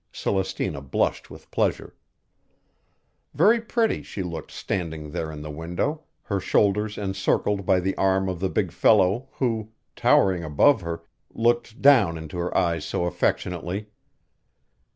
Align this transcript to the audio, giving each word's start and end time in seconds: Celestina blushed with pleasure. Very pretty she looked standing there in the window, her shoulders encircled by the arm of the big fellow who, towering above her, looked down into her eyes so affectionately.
Celestina 0.11 0.81
blushed 0.81 1.29
with 1.29 1.51
pleasure. 1.51 1.93
Very 3.35 3.61
pretty 3.61 4.01
she 4.01 4.23
looked 4.23 4.49
standing 4.49 5.11
there 5.11 5.31
in 5.31 5.43
the 5.43 5.51
window, 5.51 6.05
her 6.23 6.39
shoulders 6.39 6.97
encircled 6.97 7.67
by 7.67 7.79
the 7.79 7.95
arm 7.97 8.27
of 8.27 8.39
the 8.39 8.49
big 8.49 8.71
fellow 8.71 9.29
who, 9.33 9.69
towering 9.95 10.43
above 10.43 10.81
her, 10.81 11.03
looked 11.29 11.83
down 11.83 12.17
into 12.17 12.39
her 12.39 12.57
eyes 12.57 12.83
so 12.83 13.05
affectionately. 13.05 13.89